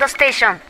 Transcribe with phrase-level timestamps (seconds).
[0.00, 0.60] ドステーション。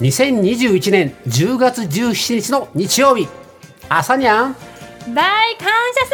[0.00, 3.28] 2021年10月17日の日曜日。
[3.90, 4.56] 朝にゃん。
[5.08, 6.06] 大感謝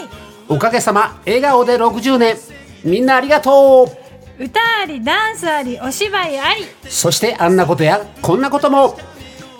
[0.00, 0.08] 祭。
[0.48, 2.36] おかげさま笑顔で60年。
[2.82, 4.42] みんなありがとう。
[4.42, 6.64] 歌ありダンスありお芝居あり。
[6.88, 8.98] そしてあんなことやこんなことも。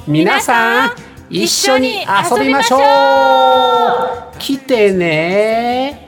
[0.08, 6.06] 皆さん一緒に遊びましょう来てね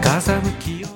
[0.00, 0.88] 風向きを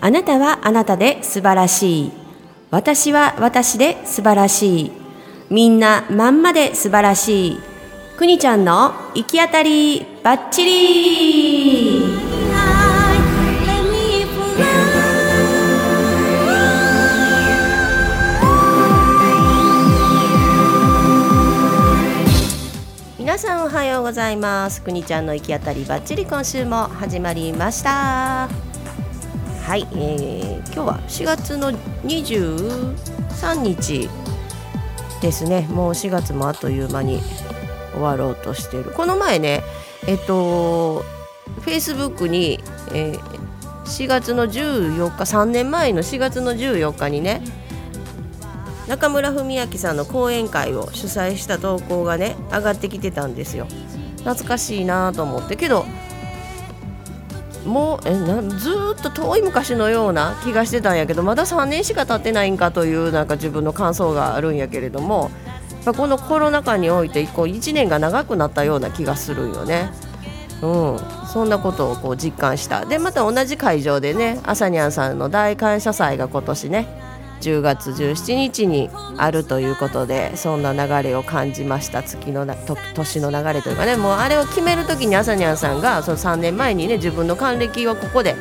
[0.00, 2.12] あなたはあなたで素晴らしい。
[2.72, 4.92] 私は私で素晴らしい。
[5.48, 7.58] みんなまんまで素晴らしい。
[8.16, 11.41] くにちゃんの行き当たりばっちり
[23.32, 24.82] 皆さんおはようございます。
[24.82, 28.46] くにちゃんの行き当たりばっちり今週も始まりました。
[29.62, 34.10] はい、えー今日は4月の23日
[35.22, 37.20] ですねもう4月もあっという間に
[37.94, 39.62] 終わろうとしているこの前ね
[40.06, 42.60] えっとフェイスブックに、
[42.92, 43.42] えー
[43.86, 47.42] 4月の14日3年前の4月の14日にね
[48.88, 53.66] 中村文明さんの講演会を主催した投稿がね上がってきてたんですよ。
[54.18, 55.56] 懐かしいなと思って。
[55.56, 55.84] けど
[57.64, 65.30] もうえなずっと遠い昔のような気がしてたんやけどまだ3年しか経ってないんかというなんか自分の感想があるんやけれども
[65.96, 69.90] このコロナ禍においてこう1年が長くなったような気がするんよね。
[70.60, 72.86] うん、そんなことをこう実感した。
[72.86, 77.01] でまた同じ会場でねあさにゃんさんの大感謝祭が今年ね
[77.42, 82.02] 10月17日にあるということでそんな流れを感じました。
[82.02, 83.96] 月のと年の流れというかね。
[83.96, 88.36] もうあれを決める時にあさにゃんさんがその3年前にね自分の還暦をここで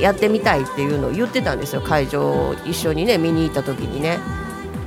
[0.00, 1.82] やってみたいっていうのを言ってたんですよ。
[1.82, 4.18] 会場を一緒にね見に行った時にね。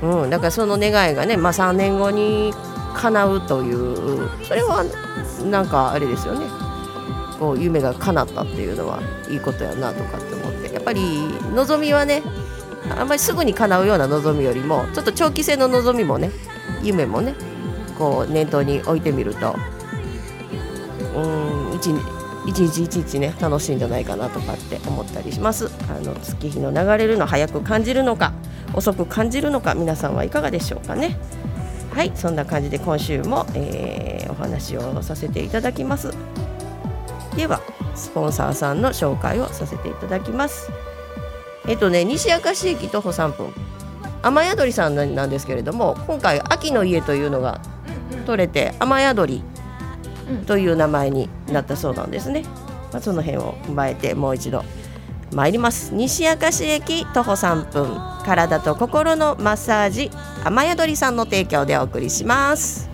[0.02, 2.52] うん、だからその願いがね、まあ、3年後に
[2.94, 4.84] 叶うというそれは
[5.48, 6.46] なんかあれですよね。
[7.38, 10.72] こう夢が叶ったっていうのはいいことやなとかって思って。
[10.72, 11.02] やっぱり
[11.54, 12.22] 望みはね
[12.90, 16.30] あんまりすぐに叶うような望みよりもちょっと長期戦の望みもね
[16.82, 17.34] 夢もね
[17.98, 19.54] こう念頭に置いてみると
[21.14, 21.90] うん一
[22.44, 25.70] 一日一日ね楽しいんじゃないかなとかって思ったりします。
[25.88, 28.32] あの月日の流れるの早く感じるのか
[28.74, 31.16] 遅く感じるのか皆さんはいかがでしょうかね。
[31.94, 36.10] はいそんな感じで今週も、えーお話をさせていただきます。
[37.36, 37.60] では
[37.94, 40.70] スポンサーさんの紹介をさせていただきます。
[41.74, 43.52] っとね西明石駅徒歩3分。
[44.22, 47.60] 雨宿りさんなんですけれども今回秋の家というのが
[48.24, 49.42] 取れて雨宿り
[50.46, 52.44] という名前になったそうなんですね、
[52.92, 54.64] まあ、その辺を踏まえてもう一度。
[55.32, 55.94] 参ります。
[55.94, 58.12] 西明石駅徒歩3分。
[58.24, 60.10] 体と心のマッサージ
[60.44, 62.88] 雨宿りさんの提供でお送りします。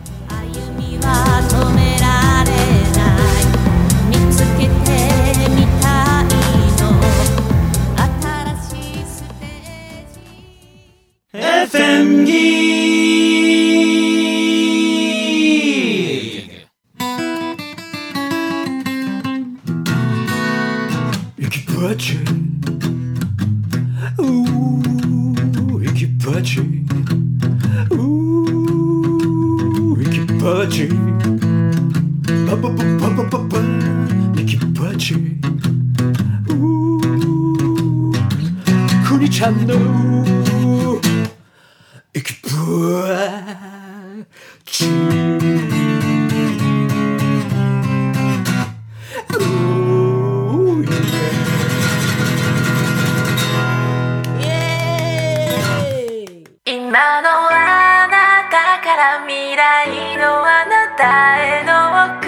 [59.48, 61.72] 未来のあなたへの
[62.20, 62.26] 贈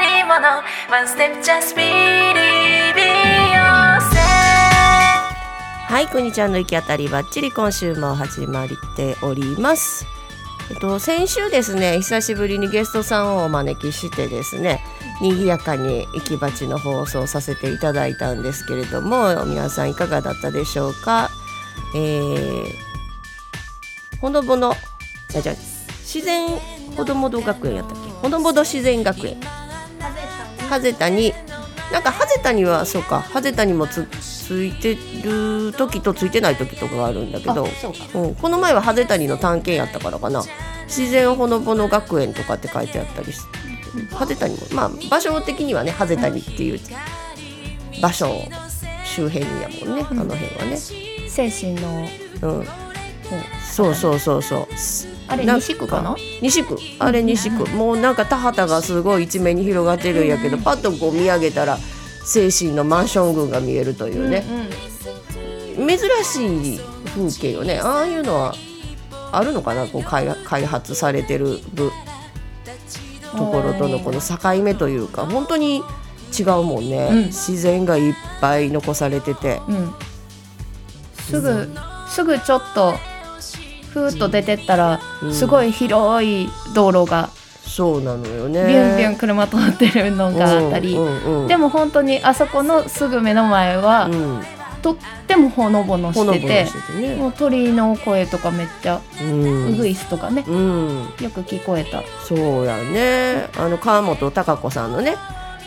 [0.00, 0.36] り物
[0.90, 2.94] One step just believe
[3.54, 4.18] yourself
[5.86, 10.06] はい、くにちゃんの行き当たりばっちり今週も始まっております。
[10.70, 14.84] えっと、先週ですね、久しぶりにゲストさんをお招きしてですね、
[15.22, 21.30] 賑やかに行きばちの放送させていただいたんですけれども、皆さんいかがだったでしょうか？
[21.94, 22.66] えー、
[24.20, 24.76] ほのぼの、あ
[25.40, 25.54] じゃ
[26.12, 26.48] 自然
[26.96, 28.10] ほどもど学園やったっけ？
[28.10, 29.36] ほのぼの自然学園。
[30.70, 31.34] 風谷
[31.92, 33.20] なんかハゼタにはそうか。
[33.20, 37.66] ハゼタにもつついてる時とついてない時とかがあるんだけど。
[37.66, 37.98] そうか。
[38.18, 40.42] うん、この前はハゼタニの探検やったからかな。
[40.86, 43.40] 自然ほのぼの学園とかって書いてあったりし
[44.14, 44.62] ハゼタニも。
[44.72, 46.80] まあ場所的にはねハゼタニっていう
[48.00, 48.34] 場所
[49.04, 50.06] 周辺やもんね。
[50.10, 50.76] あの辺はね、
[51.28, 52.08] 精神の。
[52.40, 52.66] うん、
[53.70, 54.68] そうそうそうそう
[55.28, 56.16] あれな西区かな？
[56.42, 56.78] 西区。
[56.98, 57.68] あれ西区。
[57.70, 61.78] もうなんか田畑がすごい一面に広がってるんやけど、パッとこう見上げたら
[62.24, 64.44] 精神のマンション群が見えるというね、
[65.76, 66.80] 珍しい
[67.14, 67.78] 風景よね。
[67.78, 68.54] ああいうのは
[69.32, 69.86] あるのかな？
[69.86, 71.90] こう開開発されてる部。
[73.30, 75.82] ところとのこの境目というか本当に
[76.36, 77.24] 違うもんね、うん。
[77.26, 79.92] 自然がいっぱい残されてて、うん。
[81.24, 81.68] すぐ
[82.08, 82.94] すぐちょっと
[83.92, 87.30] ふーっと出てったら、うんすごい広い道路が
[87.62, 88.66] そうなのよね。
[88.66, 94.42] ビュンビュン車通ってるのがあったり、うんうんうんでも本当にあそこのすぐ目の前は、うん
[94.80, 94.96] とっ
[95.26, 97.16] てもほのぼのしててね。
[97.16, 99.74] もう鳥の声とかめっちゃ、うん。
[99.74, 100.98] ウグイスとかねうん。
[101.20, 102.04] よく聞こえた。
[102.24, 103.48] そうやね。
[103.58, 105.16] あの川本孝子さんのね、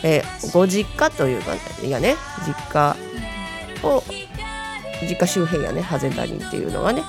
[0.02, 1.52] えーご実家というか
[1.84, 2.16] いやね
[2.46, 2.96] 実家
[3.82, 4.02] を
[5.02, 7.02] 実家周辺やねハゼ谷っていうのはね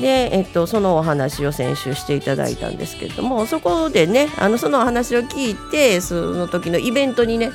[0.00, 7.50] で、えっと、そのお話を先週していただいたんですけれどもそこでねあのそのお話を聞いてその時のイベントにね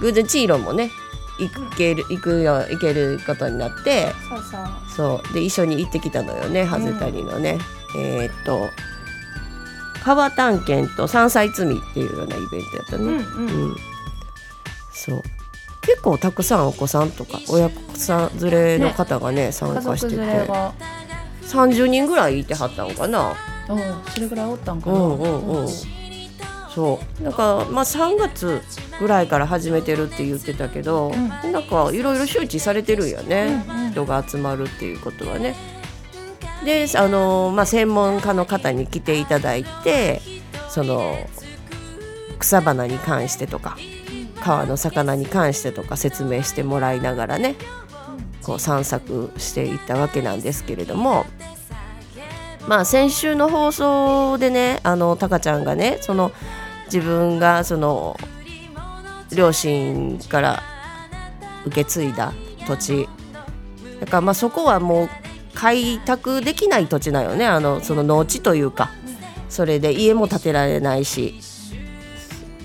[0.00, 0.90] 偶然チーロンもね
[1.38, 4.06] 行ける行くよ行けることになって
[4.94, 7.58] そうで一緒に行ってきたのよねハゼ谷のね、
[7.96, 8.70] えーっと
[10.06, 13.70] 川探検と山菜摘みっていうようなイベントやったね、うんうん。
[13.70, 13.76] うん。
[14.92, 15.22] そう。
[15.82, 20.16] 結構たくさんお子さんとか親子さん連れの方がね参家加してて
[21.46, 23.34] 30人ぐらいいてはったのかな。
[23.68, 25.68] うんそれぐらいおったんかな、うんうんうん。
[25.68, 27.22] そう。
[27.22, 28.60] なんかまあ3月
[29.00, 31.12] ぐらいから始めてるって言ってたけど、
[31.44, 33.90] うなんかいろいろ周知されてるんよね、うんうん。
[33.92, 35.54] 人が集まるっていうことはね。
[36.64, 40.20] であの、まあ、専門家の方に来ていただいて
[40.68, 41.16] その
[42.38, 43.76] 草花に関してとか
[44.40, 47.54] 川の魚に関してとか説明してもらいながらね
[48.46, 51.26] こう散策していったわけなんですけれども
[52.68, 56.30] まあ先週の放送でねあのタカちゃんがねその
[56.84, 58.16] 自分がその
[59.34, 60.62] 両親から
[61.64, 62.32] 受け継いだ
[62.68, 63.08] 土地。
[63.98, 65.08] だからまあそこはもう
[65.54, 67.44] 開拓できない土地なよね。
[67.46, 68.90] あのその農地というか。
[69.48, 71.34] それで家も建てられないし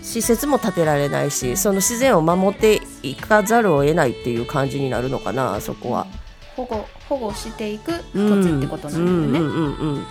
[0.02, 6.08] 施設も建てられないしその自然を守っていかざるを得ないっていう感じになるのかなそこは。
[6.56, 10.06] 保護保護していく土地ってことなんだよね、うんうんうんうん。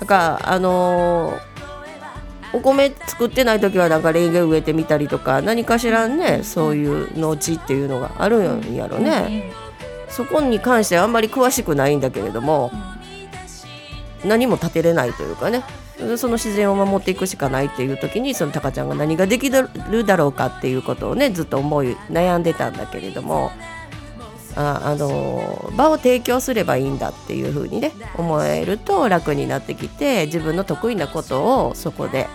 [0.00, 1.48] だからあのー
[2.54, 9.52] お米作ってない時はなんかレンゲ植えてみたりとか何かしらねそういう農地っていうのがあるんやろね、
[10.08, 12.72] そこに関してはあんまり詳しくないんだけれども、
[14.24, 15.62] 何も建てれないというかね
[16.16, 23.50] その自然を守っていくしかないっていう時にそのタカちゃんが何ができるだろうかっていうことをねずっと思い悩んでたんだけれども
[24.54, 32.28] ああの場を提供すればいいんだっていう風にね思えると楽になってきて自分の得意なことをそこで、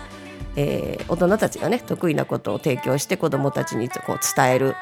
[0.56, 4.74] えー大人たちがね得意なことを提供して子どもたちにこう伝える。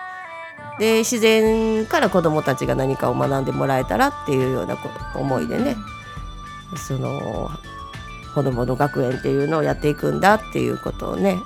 [0.78, 4.78] で自然から子どもたちが何かを学んでもらえたらっていうような
[5.14, 5.76] 思いでね
[6.76, 7.50] その
[8.32, 11.38] 子どもの学園っていうのをやっていくんだっていうことをね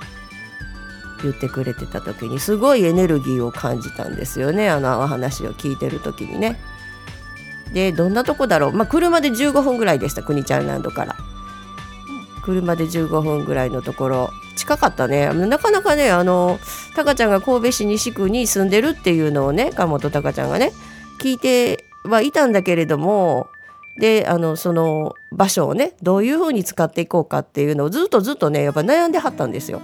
[1.23, 6.59] 言ってくれてた時にすごいエネルギーを感じたんですよねあのお話を聞いてる時にね。
[7.73, 11.15] でどんなとこだろう、まあ、車で15分ぐらいでした国ちゃんランドから。
[12.47, 16.59] 車で15分ぐらいのところ近かったねなかなかねあの
[16.95, 20.71] タカちゃんが神戸市西区に住んでるっていうのをね川本タカちゃんがね
[21.19, 23.49] 聞いてはいたんだけれども
[23.97, 29.81] であのその場所をねどういうふうに使っていこうかっていうのをずっとずっとねやっぱ悩んではったんですよ。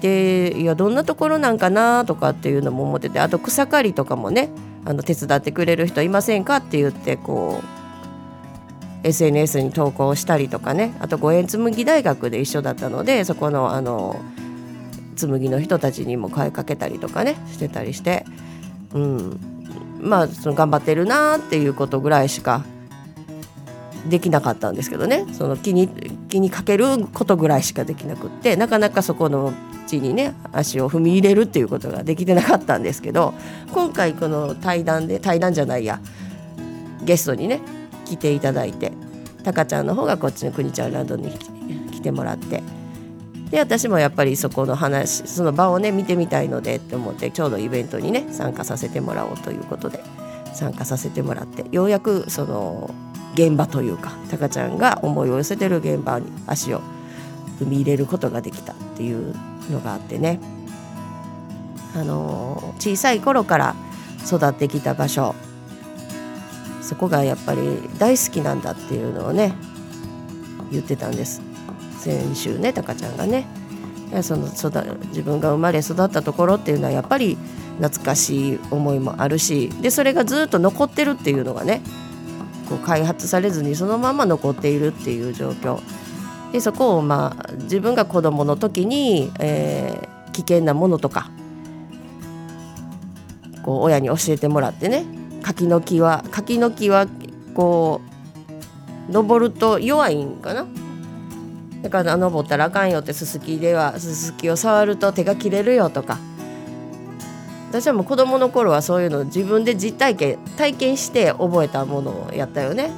[0.00, 4.48] でいやどんなところなんかなとかっていうのも思っててあと草刈りとかもね
[4.84, 7.60] あの手伝ってくれる人いませんかって言ってこ
[9.04, 14.20] う SNS に投稿したりとかねあと五円紬大学で一緒だったのでそこのあの
[15.16, 18.24] 紬の人たちにも声かけたりとかねしてたりして、
[18.92, 19.40] うん、
[20.00, 22.64] まあその頑張ってるなっていうことぐらいしか
[24.08, 25.26] できなかったんですけどね。
[25.32, 25.88] その気に
[26.28, 29.52] 気にかけることぐらいしかできなくってなかなかそこの
[29.86, 33.34] 地にね足を踏み入れるっていうことができてなかったんですけど
[33.72, 36.00] 今回この対談で対談じゃないや
[37.02, 37.60] ゲストにね
[38.04, 38.92] 来ていただいて
[39.42, 41.30] タカちゃんの方がこっちの国ちゃんランドに
[41.90, 42.62] 来てもらって
[43.50, 50.02] で私もやっぱりそこの話その場をね見てみたいのでって思ってちょうどイベントにね参加させてもらおうということで
[50.52, 52.90] 参加させてもらってようやくその
[53.34, 56.80] 現場というかタカちゃんが思いを寄せてる現場に足を
[57.60, 59.34] 踏み入れることができたっていう
[59.70, 60.40] のがあってね。
[61.94, 63.74] あの小さい頃から
[64.26, 65.34] 育ってきた場所。
[66.82, 67.60] そこがやっぱり
[67.98, 69.52] 大好きなんだっていうのをね
[70.70, 71.42] 言ってたんです。
[71.98, 73.46] 先週ねタカちゃんがね。
[74.22, 74.70] その育
[75.08, 77.36] 自分が生まれ育ったところっていうのはやっぱり
[77.78, 81.82] 懐かしい思いもあるしでそれがずっと残ってるっていうのがね
[82.68, 85.80] こう開発されずにそのまま残っているっていう状況。
[86.52, 91.30] でそこをまあ自分が子どもの時に、えー危険なものとか
[93.64, 95.04] こう親に教えてもらってね
[95.42, 97.08] 柿の木は柿の木は
[97.54, 98.00] こ
[99.08, 100.66] う登ると弱いんかな。
[101.82, 106.18] だから登ったらあかんよってススキではススキを触ると手が切れるよとか。
[107.68, 112.90] 私はもう子供の頃はそういうのを自分で実体験体験して覚えたものをやったよね。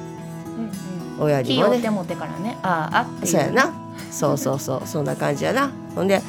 [1.19, 1.77] 親にもね。
[1.77, 2.57] 木を手持ってからね。
[2.63, 3.73] あああってそうやな。
[4.09, 5.71] そうそうそうそんな感じやな。
[5.93, 6.21] ほんで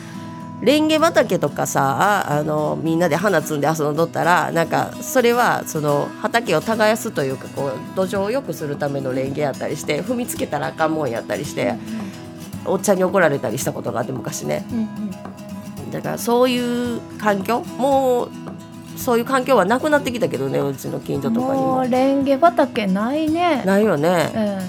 [0.63, 11.75] レンゲ畑とかさあのみんなで花摘んで遊んどったらなんかそれはその畑を耕すというかこう土壌を良くするためのレンゲやったりして踏みつけたらあかんもんやったりして
[12.65, 14.65] おっちゃんに怒られたりしたことがあって昔ね。
[14.71, 15.22] うんうん
[15.93, 18.31] だからそういう環境もう
[18.97, 21.77] そういう環境はなくなってきたけどねうちの近所とかにも。
[21.77, 23.63] もうレンゲ畑ないね。
[23.65, 24.69] ないよね。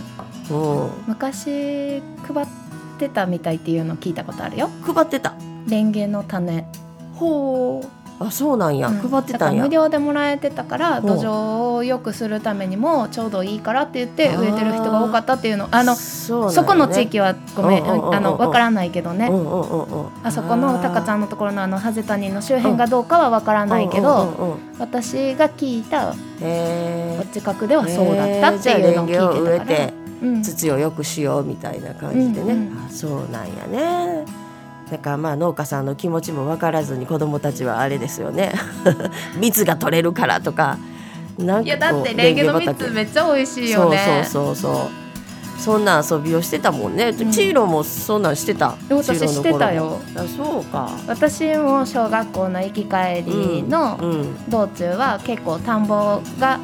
[0.50, 0.84] うん。
[0.84, 0.90] うん。
[1.08, 2.48] 昔配っ
[3.00, 4.70] てたみたいっていうの聞いたことあるよ。
[4.82, 5.36] 配ってた。
[5.68, 6.66] レンゲの種。
[7.16, 8.98] ほうあそうなんや、うん。
[9.00, 9.64] 配ってたんや。
[9.64, 19.30] 無料でもらえてたから土壌を良くするためにもちょうどいいからって言って植えてる人が多かったっていうのあのそこの地域はごめんあのわからないけどね。
[20.24, 26.16] あそこのタカちゃんのところのあのハゼ谷の周辺がどうかはわからないけうんど私が聞いた
[27.32, 30.04] 近くではそうだったっていうのを聞いてたから。
[30.42, 34.26] 土を良くしようみたいな感じでね、あそうなんやね
[34.94, 38.54] だからまあ農家さんの気持ちも分からずに子供たちはあれですよね。
[39.42, 40.78] 蜜が取れるからとか。
[41.40, 44.26] なんいやかこうだってレンゲの蜜めっちゃ美味しいよね。
[44.32, 45.60] そうそうそうそう。
[45.60, 47.32] そんな遊びをしてたもんね、ん。
[47.32, 48.76] チーロもそんなんしてた？
[48.88, 50.00] え私してたよ。
[50.16, 50.92] あそうか。
[51.08, 54.36] 私も小学校の行き帰りのうん。
[54.48, 56.60] 道中は結構田んぼが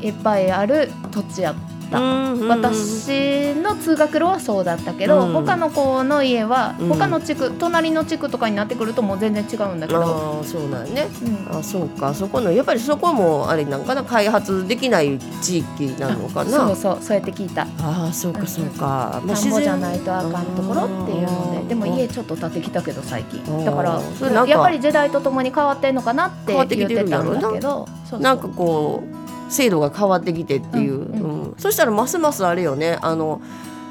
[0.00, 5.32] いっぱいある土地やった、うんうん私の通学路はそうだったけど、うん。
[5.32, 6.88] 他の子の家は、うん。
[6.88, 11.08] 他の地区隣の地区とかになってくるともう全然違うんだけど、ああそうなんね。
[11.50, 11.58] うん。
[11.58, 12.12] あそうか。
[12.14, 16.50] そこのやっぱりそこもあれなんかな開発できない地域なのかな。
[16.50, 17.62] そうそうそうやって聞いた。
[17.62, 23.64] ああそうかそうか、まあ田んぼじゃないとあかんところっていうのででも家ちょっと建ってきたけど最近。
[23.64, 24.00] だから
[24.46, 31.42] やっぱり時代とともに変わってんのかなって言っててたるんだけどなんかこう制度が変わってきてっていう、うんうん。
[31.42, 31.54] うん。
[31.58, 32.98] そしたらますますあれよね。
[33.00, 33.40] あの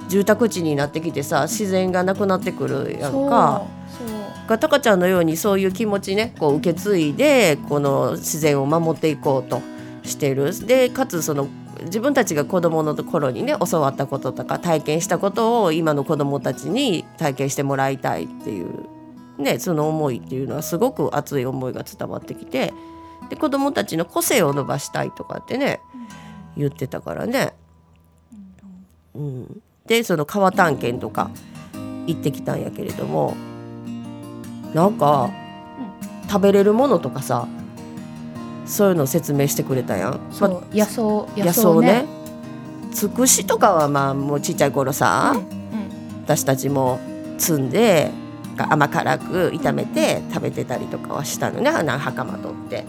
[0.09, 3.65] 住宅地になってきてさ自然がなくなってくるやんか。
[4.47, 9.61] がタカちゃんのようにそういう気持ちねこう受け継いでこの自然を守っていこうと
[10.03, 10.57] してる。
[10.65, 11.47] でかつその
[11.83, 18.87] 自分たちが子どもの頃にね教わったこととか体験したことを今の子どもたちに体験してもらいたいっていう、
[19.37, 22.73] ね、その思いっていうのはすごく熱い思いが伝わってきて
[23.29, 25.79] で子どもたちの個性を伸ばしたいとかってね
[26.55, 27.53] 言ってたからね。
[29.15, 31.31] うん、でその川探検とか
[32.05, 33.35] 行ってきたんやけれども
[34.73, 35.31] なんか、
[36.27, 37.47] 食べれるものとかさ
[38.65, 40.19] そういうのを説明してくれたやん。
[40.29, 42.05] そうま野草野野草ね。
[42.91, 45.39] つくしとかはまあもうちっちゃい頃さ、うん。
[45.39, 45.47] うん。
[46.23, 46.99] 私たちも
[47.37, 48.11] 摘んで
[48.57, 51.71] 甘辛く炒めて食べてたりとかはしたのね。
[51.71, 52.85] 花袴取って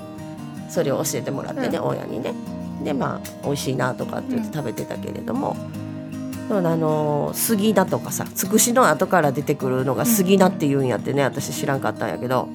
[0.68, 1.84] それを教えてもらってね、うん。
[1.84, 2.34] 親にね。
[2.84, 5.56] でまあ美味しいなとかって言って食べてたけれども、
[6.48, 12.48] でもあの杉菜とかさつくしの後から出てくるのが杉菜って言うんやってね私知らんかったんやけど。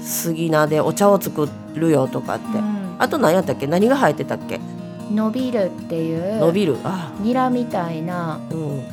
[0.00, 2.94] 杉菜でお茶を作るよとかって、うん。
[2.96, 3.66] あと何やったっけ？
[3.66, 4.60] 何が生えてたっけ、
[5.12, 6.38] 伸びるっていう。
[6.38, 6.78] 伸びる？
[6.84, 7.12] あ。
[7.18, 8.38] ニラみたいな。
[8.52, 8.84] うん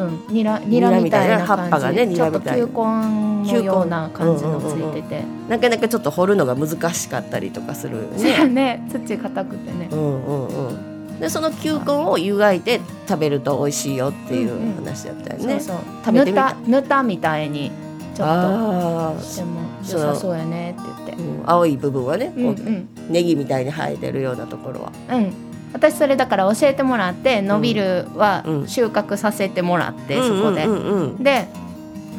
[0.00, 2.66] うんうんニラニラみたいな葉っぱがねニちょっとラみたいな。
[2.66, 5.24] 球根のような感じのついてて。
[5.48, 8.48] なかなかちょっと掘るのが難しかったりとかするね。
[8.48, 8.88] ね。
[8.92, 9.88] 土硬くてね。
[9.90, 11.20] うんうんうん。
[11.20, 15.60] でその球根を湯がいて食べると美味しいよっていう話だったよね。
[15.60, 15.84] そうそう。
[16.04, 16.54] 食べてみた。
[16.54, 17.70] ぬたぬたみたいに
[18.14, 21.12] ちょっあとしても良そうさそうやねって言って。
[21.12, 22.88] あ、うん青い部分はね、うんうこうん。
[23.08, 24.92] ネギみたいに生えてるようなところは。
[25.10, 30.38] うん私それだから教えてもらって伸びるはうん収穫させてもらって、うん。
[30.38, 31.48] そこで、うんうんで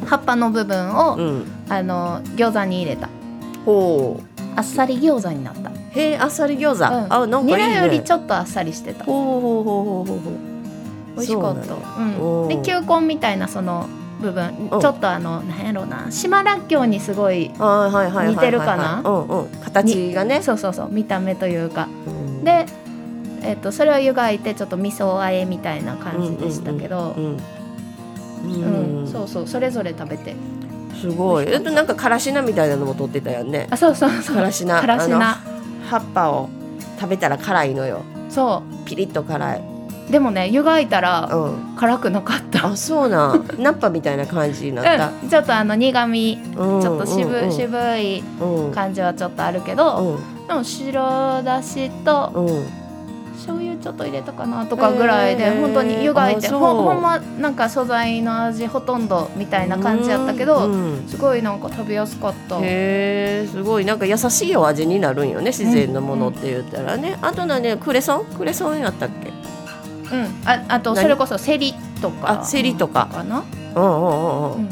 [0.06, 1.24] 葉っぱの部分を、うん。
[1.24, 3.08] うんあの餃子に入れた。
[3.64, 4.42] ほう。
[4.56, 7.12] あっさり餃子になった、へえあっさり餃子、うん。
[7.12, 7.68] あなんかいいね。
[7.68, 9.04] ニラよりちょっとあっさりしてた。
[9.04, 10.20] ほうほうほうほうほう。
[10.20, 10.34] ほう
[11.14, 11.64] 美味しかった。
[11.64, 13.86] そううん、で球根みたいなその
[14.20, 14.80] 部分うん。
[14.80, 19.02] ちょっとあのなんやろうな島らっきょうにすごいはいはいはいはいはい似てるかな？
[19.04, 19.48] うんうん。
[19.64, 20.42] 形がね。
[20.42, 21.88] そうそうそう見た目というか。
[22.06, 22.44] うん。
[22.44, 22.66] で、
[23.42, 27.36] えっとそれを湯がいてちょっと味噌あえみたいな感じでしたけど、うんうん
[28.44, 30.34] うんそうそうそれぞれ食べて。
[31.00, 31.46] すごい。
[31.48, 33.68] えっとなんかからし菜みたいなのも取ってたよね。
[33.70, 34.36] あそうそうそう。
[34.36, 35.18] からし菜からし菜
[35.88, 36.48] 葉っぱを
[36.98, 38.02] 食べたら辛いのよ。
[38.28, 39.62] そピリッと辛い、
[40.08, 43.46] うでもね湯がいたらうん、辛くなかった、あそうなん。
[43.58, 48.72] ナッパみたいな感じになった、 うん、ちょっとあの苦味うん、ちょっと渋,、うんうん渋いうん。
[48.72, 50.18] 感じはちょっとあるけど、
[50.48, 52.81] でも白だしとうんうん
[53.42, 55.60] 醤油ちょっと入れたかなとかぐらいでへー。
[55.60, 62.58] 本当に湯がいてほんほんまなんか素材の味ほとんどみたいな感じやったけど、うんすごいなんか食べやすかった。
[62.58, 63.84] へえすごい。
[63.84, 67.62] なんか優しいお味になるんよね自然のものって言ったらね、あと何？
[67.62, 68.24] ねクレソン？
[68.26, 70.16] クレソンやったっけ？
[70.16, 71.02] うん、ああと何？
[71.02, 72.42] それこそセリとか。
[72.42, 73.08] あセリとか。
[73.12, 73.42] かな、
[73.74, 73.82] うん。
[73.82, 74.54] うんうんうん、うん。
[74.54, 74.68] うんうん。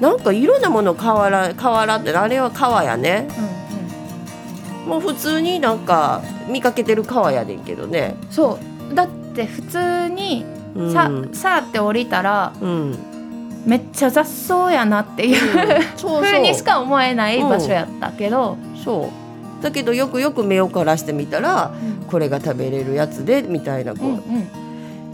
[0.00, 3.28] なんかいろんなもの瓦瓦ってあれは皮やね
[4.86, 8.58] もう普通になんか見かけてる皮やねんけどね、うん、そ
[8.90, 8.94] う。
[8.94, 12.98] だって普通にうん、さ、さあって降りたらうん、
[13.64, 15.82] めっちゃ雑草やなっていう。
[15.96, 19.10] そう風 にしか思えない場所やったけど、そ
[19.60, 19.62] う。
[19.62, 21.70] だけどよくよく目を凝らしてみたら
[22.10, 24.20] これが食べれるやつでみたいなこう、うんうん。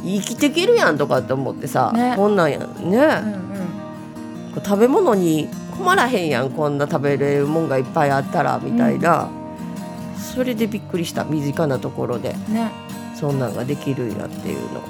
[0.02, 2.14] 生きてけるやんとかって思ってさ、ね。
[2.16, 4.64] こんなんやね、うんうん。
[4.64, 9.28] 食べ物に困らへんやんこんな食べれるもんがいっぱいあったらみたいな、
[10.20, 12.35] それでびっくりした身近なところで。
[12.48, 12.70] ね。
[13.14, 14.80] そんなんができるんやっていうの。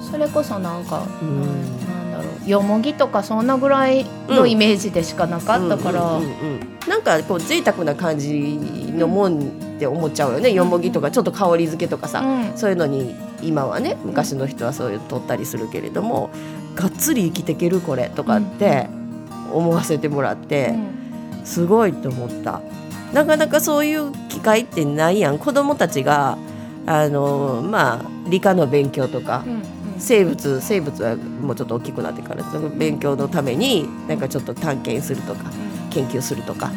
[0.00, 1.40] それこそなんか、うん。
[1.40, 2.48] なんだろう。
[2.48, 6.74] よもぎとかそんなぐらいのイメージでしかなかったから、うんうんうんうん。
[6.88, 8.58] なんかこう贅沢な感じ
[8.92, 9.44] のもんっ
[9.78, 12.56] て思っちゃうよね、よもぎとかちょっと香り付けとかさ、うん。
[12.56, 16.30] そういうのに今はね昔の人はそういうの取ったりするけれども
[16.76, 18.88] がっつり生きてけるこれとかって
[19.52, 20.74] 思わせてもらって、
[21.44, 22.60] すごいと思った
[23.14, 25.38] なかなかそういう機会ってないやん。
[25.38, 26.36] 子供たちが
[26.86, 29.62] あのまあ理科の勉強とかうんうん。
[29.98, 32.42] 生物生物はもうちょっと大きくなってから
[32.76, 35.50] 勉強のためになんかちょっと探検するとか
[35.90, 36.72] 研究するとか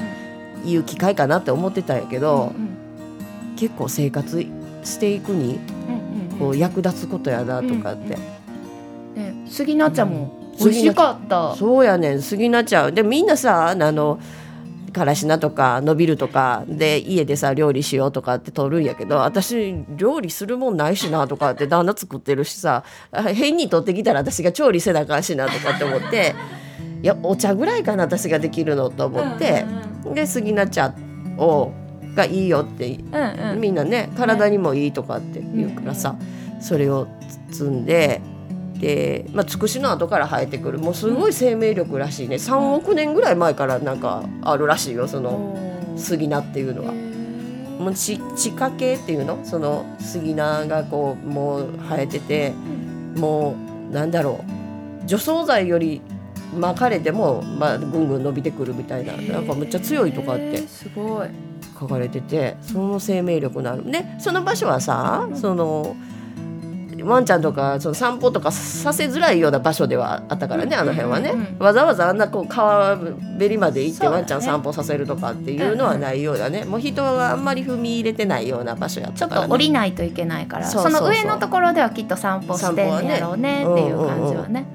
[0.63, 2.54] いう機会かなって思ってたんやけど、
[3.58, 4.45] 結構生活
[4.84, 5.60] していくに
[6.38, 8.15] こう役立つことやなとかって、
[9.15, 11.56] ね杉菜茶も美味しかった。
[11.56, 12.21] そうやねん。
[12.21, 14.19] 過ぎなっちゃうでみんなさあの
[14.93, 26.36] からし菜とか伸びるとかで家でさ料理しようとかって取るんやけど私料理するもんないしなとかって旦那作ってるしさあ変に取ってきたら私が調理せなあかんしなとかって思って
[27.02, 29.65] いやお茶ぐらいかな私ができるのと思って、
[30.15, 30.95] で杉菜茶
[31.38, 31.71] を
[32.15, 33.62] がいいよってうんうん。
[33.62, 36.15] みんなね体にもいいとかって言うからさ、
[36.60, 37.08] それを
[37.52, 38.21] 摘んで
[38.80, 42.36] で、まあ、つくしの後から生えてくるもうすごい生命力らしいね。
[42.36, 45.58] 3億年ぐらい前からなんかあるらしいよその
[45.98, 46.94] 杉菜っていうのは。
[47.80, 49.40] もう地地下系っていうの？
[49.44, 52.54] その杉菜がこうもう生えてて
[53.16, 53.56] も
[53.90, 54.44] うなんだろ
[55.04, 55.08] う。
[55.08, 56.02] 除草剤より
[56.58, 59.13] 巻かれても、まあ、ぐんぐん伸びてくるみたいな。
[59.13, 61.30] なんかむっちゃ強いとかってすごい。
[61.80, 63.86] 書かれててその生命力のある。
[63.86, 65.96] ねその場所はさその
[67.08, 72.96] ワンちゃんとかその散歩とかさせづらいような場所ではあったからねあの辺はね、うんうんわざわざあんなこう川
[73.38, 84.65] べりまで行ってワンちゃん散歩させるとかっていうのはないようだね、もう人があんまり踏み入れてないような場所やっちょたから、ね、っと降りないといけないからその上のところではきっと散歩してんやろうねっていう感じはね。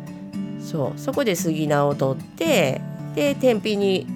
[0.60, 0.98] そう。
[0.98, 2.80] そこで杉菜を取って
[3.14, 4.06] で天日に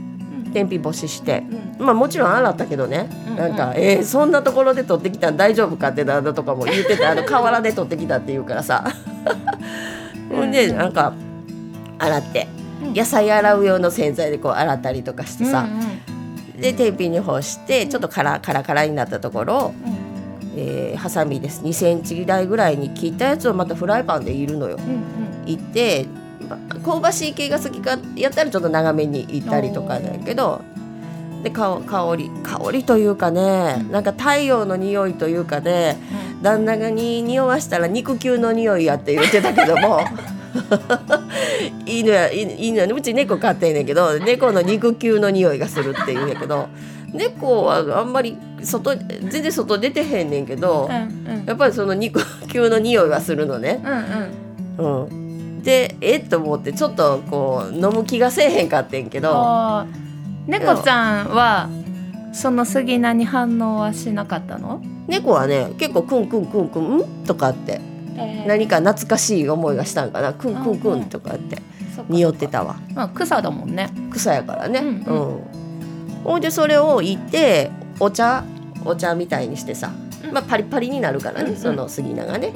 [0.57, 1.43] 天日干しして、
[1.79, 8.85] まあもちろん洗ったけどね、うんなんか、えーそんなところで取ってきたん大丈夫かって旦那とかも言っててあの河原で取ってきたって言うからさ。
[10.33, 11.13] ほんでなんか
[11.99, 12.49] 洗って。
[12.83, 12.95] うん。
[12.95, 16.61] 野菜洗う用の洗剤でこう洗ったりとかしてさ、うんうん。
[16.63, 19.75] で天日に干してちょっとカラカラカラになったところを、
[20.57, 21.61] えーハサミです。
[21.63, 24.79] 2センチ台ぐらいに切ったやつをまたフライパンでいるのよ。
[24.79, 26.26] うんいってま
[26.85, 30.63] 香ばしい系が好きかやったらちょっと長めにいったりとかだけど
[31.43, 35.97] で香香り香りというかねなんか太陽の匂いというかね
[36.43, 40.01] 旦那がに匂わしたら肉球の匂いやって言ってたけども
[41.87, 46.69] 犬や犬犬やねうち猫飼ってんねんけど猫の肉球の匂いがするって言うんやけど
[47.13, 51.45] 猫はあんまり外全然外出てへんねんけど、うんうん。
[51.47, 53.81] やっぱりその肉球の匂いはするのね。
[54.79, 55.05] うんうん。
[55.05, 55.26] うん、
[55.67, 59.85] でえっと思ってちょっとこう飲む気がせえへんかってんけど。
[60.47, 61.69] 猫ちゃんは
[62.33, 67.25] その杉菜に反応はしなかったの、猫はね結構クンクンクンクンん？
[67.27, 67.81] とかって。
[68.47, 70.33] 何か懐かしい思いがしたんかな？
[70.35, 71.59] クンクンクンとかって
[72.09, 72.77] 匂ってたわ。
[72.95, 73.91] まあ草だもんね。
[74.13, 74.79] 草やからね。
[74.79, 74.93] ううん。
[74.95, 75.03] ん。
[76.23, 78.45] ほんでそれをいってお茶
[78.85, 79.91] お茶みたいにしてさ、
[80.33, 82.53] まあ、パリパリになるからね、うんその杉菜がね。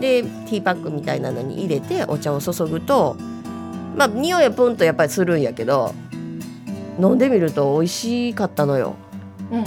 [0.00, 3.16] でティーパックみたいなのに入れてお茶を注ぐと
[3.96, 5.94] まあ匂いはプンとやっぱりするんやけど
[7.00, 8.94] 飲んでみると美味しかったのよ。
[9.50, 9.64] うん。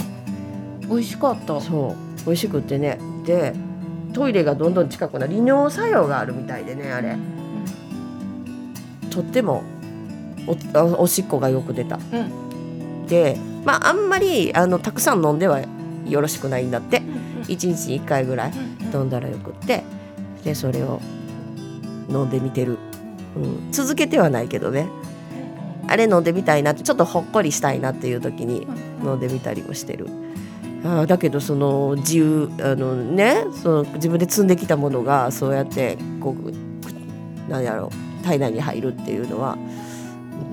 [0.88, 1.60] 美味しかった。
[1.60, 2.24] そう。
[2.26, 2.98] 美味しくってね。
[3.24, 3.54] で
[4.12, 5.32] トイレがどんどん近くなる。
[5.32, 7.16] 利尿作用があるみたいでねあれ。
[9.10, 9.62] とっても
[10.98, 11.96] おしっこがよく出た。
[11.96, 13.06] うん。
[13.06, 15.60] でまああんまりあのたくさん飲んでは
[16.06, 17.02] よろしくないんだって。
[17.42, 18.52] 1日に1回ぐらい
[18.94, 19.82] 飲んだらよくって
[20.44, 21.00] でそれを
[22.08, 22.78] 飲んでみてる、
[23.36, 24.88] うん、続けてはないけどね。
[25.88, 28.66] あれ飲んでみたいなってちょっとほっこりしたいなっていう時に
[29.02, 30.06] 飲んでみたりもしてる。
[30.84, 36.52] あーだけどその自由あのねその自分で積んできたものがそうやってこうく
[37.48, 39.56] なんやろう体内に入るっていうのは、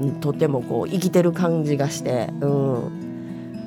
[0.01, 2.98] うんとてもこう生きてる感じがして、うん、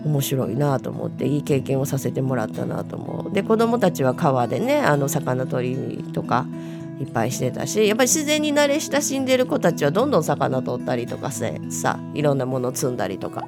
[0.05, 3.33] 面白いなと思っていい経験をさせてもらったなと思う。
[3.33, 6.47] で子供たちは川でねあの魚取りとか
[7.01, 13.47] いっぱいしてたしやっぱり自然に慣れ親しんでる子たちはどんどん魚取ったりとかしてさいろんなもの積んだりとか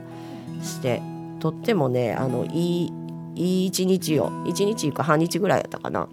[0.62, 1.02] して
[1.40, 2.90] とってもねあのい
[3.36, 6.08] い一日を一日か半日ぐらいやったかな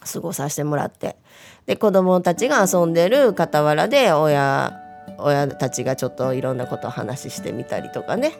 [0.00, 1.16] 過ごさせてもらって
[1.66, 4.72] で子供たちが遊んでる傍らで親
[5.18, 8.32] 親たちがちょっといろんなことを話してみたりとかね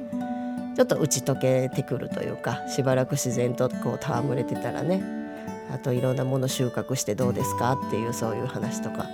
[0.81, 5.03] ちょっと打ち解けてくるというかしばらく自然とこう戯れてたらね
[5.71, 9.05] あといろんなもの収穫してどうですかっていうそういう話とか。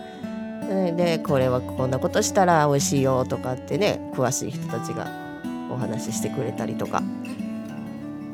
[0.68, 5.09] ねでこれはこんなことしたら美味しいよとかってね詳しい人たちが
[5.68, 7.00] お話ししてくれたりとか、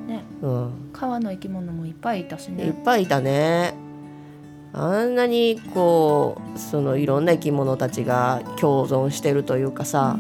[0.07, 0.25] ね。
[0.43, 3.73] うん、川の生き物もいっぱいいたしいっねぱいいたね。
[4.75, 10.19] あんなにこうそのいろんな生き物たちが共存してるというかさ、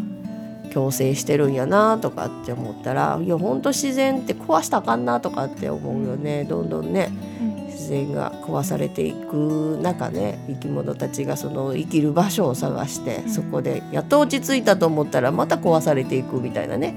[0.73, 6.45] 共生してるんやなとかって思ったらいやほんと自然って壊したらあかんなとかって思うよね。
[6.45, 7.67] どんどんねうん。
[7.67, 16.95] 自然が壊されていく中ね生き物たちがその生きる場所を探して、そこでやっと落ち着いたと思ったらまた壊されていくみたいなね。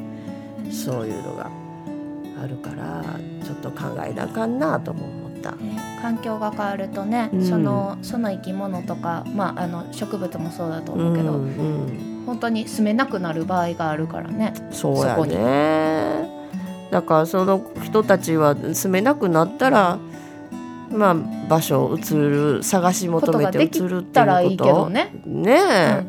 [0.71, 1.49] そういうのが
[2.41, 3.03] あるから
[3.43, 5.51] ちょっと考えなあかんなとも思った。
[5.53, 7.45] ね環境が変わるとね、うん。
[7.45, 14.53] そのその生き物とか、まあ、あの植物もそうだと思うけど、うんうん本当に住めなくなる場合があるからね。
[14.71, 16.29] そうやね。
[16.91, 19.99] だからその人たちは住めなくなったら
[20.91, 21.15] まあ
[21.47, 24.03] 場所を移る探し求めて移るっていうこと。
[24.13, 26.03] たらいいけどね、ねえ、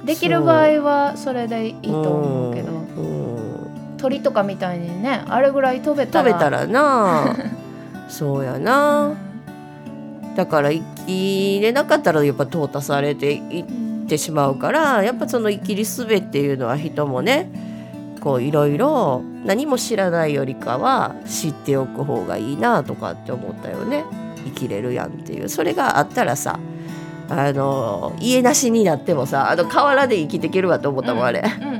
[0.00, 0.06] うん。
[0.06, 2.74] できる場合はそれでいいと思うけど、う。
[2.74, 3.96] ん。
[3.96, 6.30] 鳥とかみたいにねあれぐらい飛べたら。
[6.30, 7.36] 食べたらな。
[8.08, 9.14] そうやな。
[10.36, 13.64] だから生きれなかったらやっぱ淘汰されていっ
[14.08, 17.50] てしまうからやっぱその生きりすべっていうのは人もね
[18.20, 24.04] こういろいろ何も知らないよりかは知っておく方がいいなとかって思ったよね。
[24.44, 25.48] 生きれるやんっていう。
[25.48, 26.58] それがあったらさ
[27.28, 31.42] あの家なしになってもさあの河原で生きていけるわと思ったもん、あれ。
[31.42, 31.74] うんうん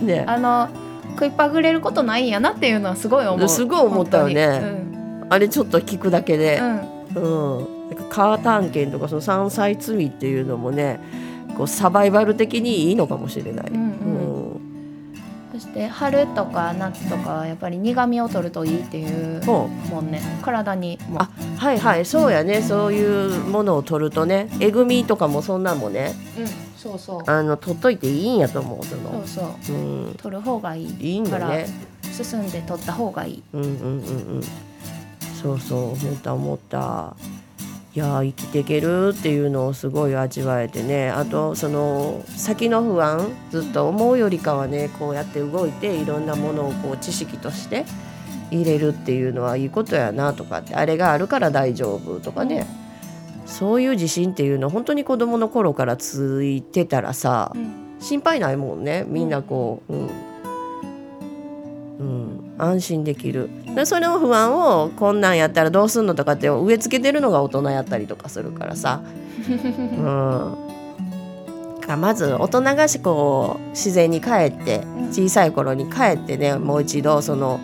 [0.00, 0.24] うんね。
[0.26, 0.68] あの
[1.10, 3.48] 食いっぱぐれることないんやなっていうのはすごい思う。
[3.48, 4.60] すごい思ったよね。
[4.60, 6.58] 本あれちょっと聞くだけで。
[6.58, 6.92] うん。
[7.14, 11.00] うん、カー探検とかその山菜摘みっていうのもね
[11.56, 13.70] こうサバイバル的にいいのかもしれない。
[13.70, 14.32] うんうん。
[15.52, 20.22] そして春とか夏とかはやっぱり苦味を取るといいっていうほもんね。
[20.42, 21.20] 体にも。
[21.20, 22.06] あはいはい。
[22.06, 22.62] そうやね。
[22.62, 24.48] そういうものを取るとね。
[24.60, 26.46] えぐみとかもそんなんもねうん。
[26.78, 27.30] そうそう。
[27.30, 29.22] あの取っといていいんやと思うその。
[29.26, 29.76] そうそう。
[29.76, 30.14] うん。
[30.14, 30.96] 取る方がいい。
[31.00, 31.66] いいんだね。
[32.10, 33.42] 進んで取った方がいい。
[33.52, 33.92] うんうんうんう
[34.38, 34.42] ん。
[35.42, 35.82] そうそう。
[35.92, 37.14] 思った思った
[37.94, 41.10] いやー生きていけるっていうのをすごい味わえてね。
[41.10, 47.84] あとその先の不安ずっと思うよりかはねこうやって動いていろんなものをこう知識として
[48.50, 52.66] 入れるっていうのはいいことやなとかってあれがあるから大丈夫とかね。
[53.44, 57.52] そういう自信っていうの本当に子供の頃からついてたらさ
[58.00, 59.04] 心配ないもんね。
[59.06, 60.10] みんなこう、うんうん、
[62.62, 63.50] 安心できる。
[63.74, 69.02] でその不安をこんなんやったらどうすんのとかって植え付けてるのが大人やったりとかするからさ、
[69.48, 69.50] う
[71.96, 77.58] ん、まず大人がしこう自然に帰って小さい頃に帰ってねもう一度その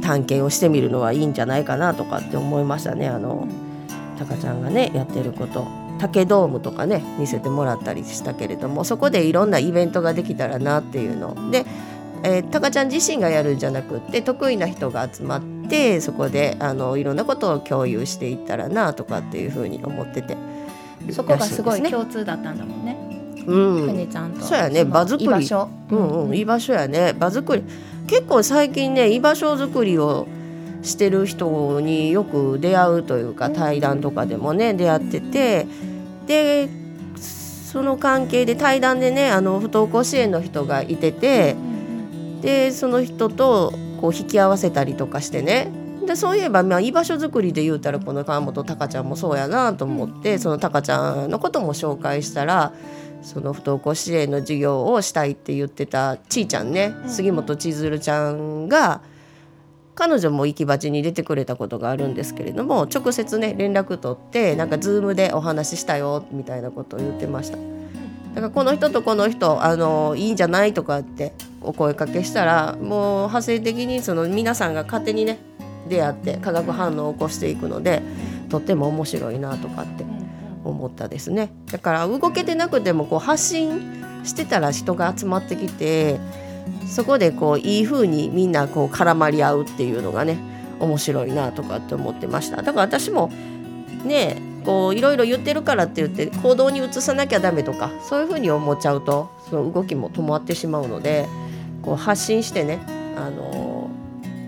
[0.00, 3.08] 探検をしてみるのはいいんじゃないかなとかって思いましたね。
[3.08, 3.46] あの
[4.18, 5.66] タカちゃんがねやってること。
[5.98, 11.50] 竹ドームとかね見せてもらったりしたけれどもそこでいろんなイベントができたらなっていうの。
[11.50, 11.66] で、
[12.22, 20.36] えー、タカちゃん自身がやるんじゃなくって得意な人が集まってそこであのいろんなことを共有していったらなとかっていうふうに思ってて。
[21.12, 22.96] そこがすごい共通だったんだもんね。
[23.46, 23.86] うん。
[23.86, 24.40] くにちゃんと。
[24.40, 24.84] そうやね。
[24.84, 25.24] の場作り。
[25.24, 25.68] 居場所。
[25.90, 27.12] うんうん、居場所やね。
[27.12, 27.64] 場作り。
[28.06, 30.26] 結構最近ね居場所作りを
[30.82, 35.66] してる人によく出会うというか対談とかでもね出会ってて。
[36.26, 36.68] で
[37.68, 41.54] その関係で対談でねあの不登校支援の人がいてて
[42.40, 45.70] でその人とこう引き合わせたりとかしてね。
[46.06, 52.72] でそういえば、まあ、居場所作りで言うたらこの川本隆ちゃんもそうやなと思ってその隆ちゃんのことも紹介したら
[53.20, 59.02] その不登校支援の授業をしたいって言ってたちいちゃんね杉本千鶴ちゃんが
[59.94, 67.58] 彼女も行き鉢に出てくれたことがあるんですけれども直接ね連絡取ってなんかズームでお話ししたよみたいなことを言ってました。
[67.58, 67.62] だ
[68.36, 71.32] からこの人とこの人あのいいんじゃないとかって
[71.68, 75.38] お声かけしたらもう派生的にその皆さんが勝手にね
[75.88, 78.02] 出会って化学反応を起こしていくので
[78.48, 80.04] とっても面白いなとかって
[80.64, 81.50] 思ったですね。
[81.70, 86.18] だから動けてなくてもこう発信してたら人が集まってきて
[86.86, 90.38] そこでこういい風にみんなこう絡まり合うっていうのがね
[90.80, 92.56] 面白いなとかって思ってました。
[92.56, 93.30] だから私も
[94.04, 101.26] ねこういろいろ言ってるからって言って行動に移さなきゃダメとかそういう風に思っちゃうとその動きも止まってしまうので
[101.88, 102.80] こう発信してね、
[103.16, 103.88] あの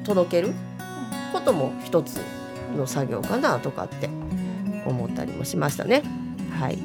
[0.05, 0.53] 届ける
[1.33, 2.21] ことも一つ
[2.77, 4.11] の作業かなとかって
[4.85, 6.03] 思ったりもしましたね。
[6.59, 6.79] はい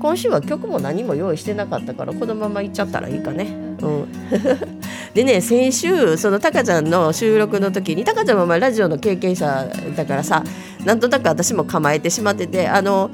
[0.00, 3.48] 今週は曲も何も用意してなかったからこのまま行っちゃったらいいかね。
[3.82, 4.08] うん、
[5.12, 10.42] でね先週そのタカちゃんの収録の時にタカちゃんもまあラジオの経験者だからさ
[10.86, 13.10] なんとなく私も構えてしまっててあの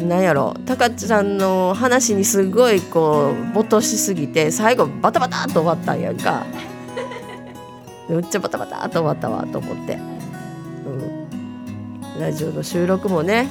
[0.00, 6.44] なんやろタカちゃんの話にすごいこう没頭しすぎて最後バタバタっと終わったんやんか。
[8.08, 9.98] めっちゃバタバタっと終わったわと思って、
[10.86, 13.48] うん、ラジオの収録もね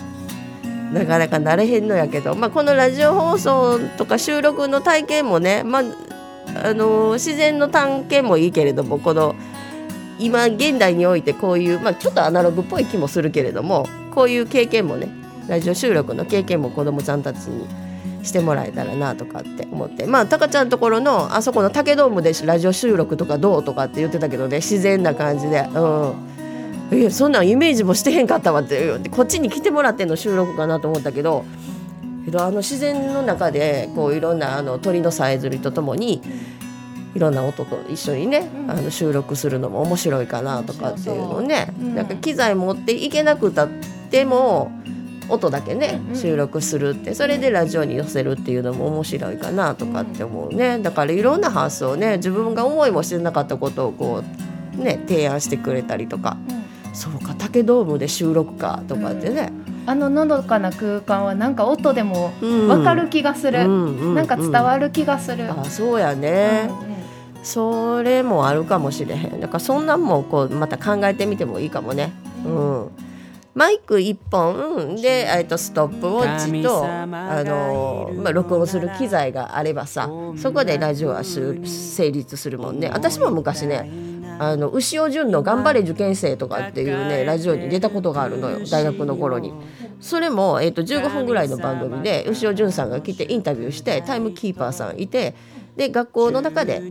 [0.92, 5.84] なかなか慣れへんのやけど、まあ、このラジオ放送とか収録の体験もね、まあ、
[6.70, 9.36] あの自然の探検もいいけれどもこの
[10.18, 17.68] 今現代においてこういう、まあ、ちょっとアナログっぽい気もするけれどもこういう経験もねラジオ収録の経験も子どもちゃんたちに
[18.24, 26.28] してもらえたらなとかって思ってまあタカちゃんのところのあそこの竹ドームでラジオ収録とかどうとかって言ってたけどね自然な感じでうん。
[26.90, 31.44] いやそんなんイメージもしてへんかったわってでこっちに来てもらってんの収録かなと思ったけど
[32.24, 36.22] けどあの自然の中でこういろんなあの鳥のさえずりとともに
[37.16, 43.70] いろんな音と一緒にね、あの収録するのも面白いかなとかっていうのをね、なんか機材持っていけなくたっ
[44.12, 44.72] ても
[45.30, 50.80] 音だけね収録するってそれでラジオに寄せるっていうのも面白いかなとかって思うね。
[50.80, 54.24] だからいろんな発想ね自分が思いもしてなかったことをこ
[54.78, 56.38] うね提案してくれたりとか、
[56.94, 59.52] そうか竹ドームで収録かとかってね、
[59.86, 62.68] あののどかな空間はなんか音でもうん。
[62.68, 63.60] わかる気がする。
[63.60, 65.52] うんうんなんか伝わる気がする。
[65.52, 66.70] あそうやね、
[67.44, 69.40] それもあるかもしれへん。
[69.42, 72.12] だからそんなんもこうまた考えてみてもいいかもね。
[72.46, 72.90] うん
[73.58, 82.92] マイク1本で、えっとストップウォッチとあの、まあ、録音する機材があればさそこでラジオは成立するもんね。
[82.94, 83.90] 私も昔ね
[84.38, 88.60] あの牛尾淳の「頑張れ受験生」とかっていうねラジオに出たことがあるのよ。
[88.70, 89.52] 大学の頃に。
[90.00, 95.34] それも、えっと15分ぐらいの番組で牛尾淳さんが来てインタビューしてタイムキーパーさんいて
[95.76, 96.84] で学校の中で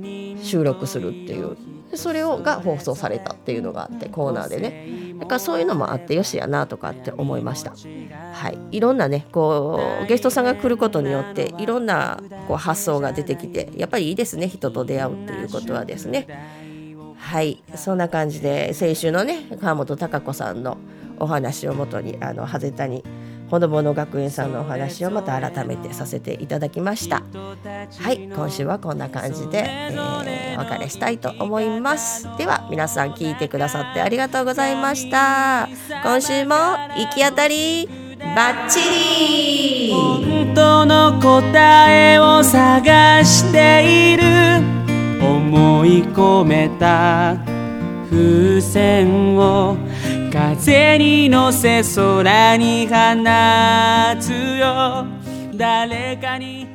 [0.42, 1.57] 収録するっていう。
[1.90, 7.72] でそれをが放送されたっていうのがあってコーナーでねだからそういうのもあってよしやなとかって思いました。
[8.33, 8.76] はい。
[8.76, 8.81] い。
[8.81, 16.26] ろんなねこうゲストさんが来ることによっていろんなこう発想が出てきてやっぱりいいですね人と出会うっていうことはですね。
[17.18, 17.62] はい。
[17.74, 20.79] そんな感じで先週のね川本孝子さんの
[21.18, 23.02] お話をもとにあのハゼタに
[23.48, 27.22] ほのぼの学園さんのお話をまた改めてさせていただきました。
[27.98, 32.28] はい今週はこんな感じで、えーお別れしたいと思います。
[32.38, 35.68] では皆さん聞いてくださってありがとうございました。
[36.02, 36.54] 今週も
[36.96, 37.88] 行き当たり
[38.35, 38.80] バッチ
[39.88, 39.92] リ。
[39.92, 44.22] 本当の答えを探している。
[45.22, 47.37] 思い込めた
[48.11, 49.76] 風船を
[50.37, 52.92] 風に乗せ空に放
[54.20, 55.07] つよ。
[55.55, 56.65] 誰かに